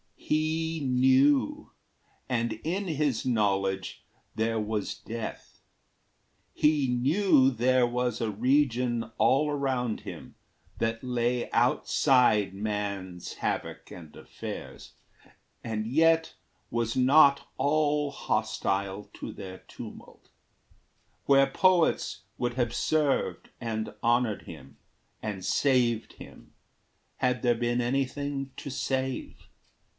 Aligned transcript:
"He 0.17 0.79
knew, 0.83 1.71
and 2.29 2.53
in 2.63 2.87
his 2.87 3.23
knowledge 3.25 4.01
there 4.33 4.59
was 4.59 4.95
death. 4.95 5.59
He 6.53 6.87
knew 6.87 7.51
there 7.51 7.85
was 7.85 8.19
a 8.21 8.31
region 8.31 9.11
all 9.19 9.49
around 9.49 9.99
him 9.99 10.35
That 10.79 11.03
lay 11.03 11.51
outside 11.51 12.53
man's 12.55 13.33
havoc 13.35 13.91
and 13.91 14.15
affairs, 14.15 14.93
And 15.63 15.85
yet 15.85 16.33
was 16.71 16.95
not 16.95 17.47
all 17.57 18.09
hostile 18.09 19.03
to 19.15 19.31
their 19.33 19.59
tumult, 19.67 20.29
Where 21.25 21.47
poets 21.47 22.21
would 22.39 22.53
have 22.55 22.73
served 22.73 23.49
and 23.59 23.93
honored 24.01 24.43
him, 24.43 24.77
And 25.21 25.45
saved 25.45 26.13
him, 26.13 26.53
had 27.17 27.41
there 27.43 27.53
been 27.55 27.81
anything 27.81 28.51
to 28.57 28.71
save. 28.71 29.35